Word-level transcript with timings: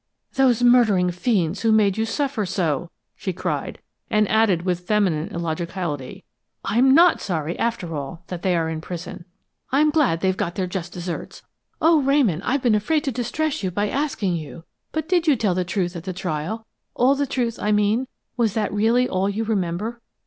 "Those 0.33 0.63
murdering 0.63 1.11
fiends, 1.11 1.61
who 1.61 1.71
made 1.71 1.95
you 1.95 2.05
suffer 2.05 2.43
so!" 2.43 2.89
she 3.15 3.31
cried, 3.31 3.77
and 4.09 4.27
added 4.29 4.63
with 4.63 4.79
feminine 4.79 5.27
illogicality: 5.29 6.23
"I'm 6.65 6.95
not 6.95 7.21
sorry, 7.21 7.55
after 7.59 7.95
all, 7.95 8.23
that 8.25 8.41
they're 8.41 8.67
in 8.67 8.81
prison! 8.81 9.25
I'm 9.71 9.91
glad 9.91 10.21
they've 10.21 10.35
got 10.35 10.55
their 10.55 10.65
just 10.65 10.93
deserts. 10.93 11.43
Oh, 11.79 12.01
Ramon, 12.01 12.41
I've 12.41 12.63
been 12.63 12.73
afraid 12.73 13.03
to 13.03 13.11
distress 13.11 13.61
you 13.61 13.69
by 13.69 13.89
asking 13.89 14.37
you, 14.37 14.63
but 14.91 15.07
did 15.07 15.27
you 15.27 15.35
tell 15.35 15.53
the 15.53 15.63
truth 15.63 15.95
at 15.95 16.05
the 16.05 16.13
trial 16.13 16.65
all 16.95 17.13
the 17.13 17.27
truth, 17.27 17.59
I 17.61 17.71
mean? 17.71 18.07
Was 18.37 18.55
that 18.55 18.73
really 18.73 19.07
all 19.07 19.29
you 19.29 19.43
remember?" 19.43 20.01